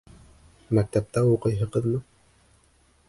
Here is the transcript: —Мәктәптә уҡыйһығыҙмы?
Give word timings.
—Мәктәптә 0.77 1.23
уҡыйһығыҙмы? 1.33 2.01